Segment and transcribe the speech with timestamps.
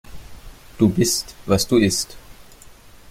[0.79, 2.17] Du bist, was du isst.